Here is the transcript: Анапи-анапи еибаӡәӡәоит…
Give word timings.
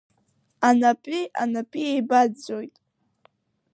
Анапи-анапи 0.67 1.81
еибаӡәӡәоит… 1.91 2.75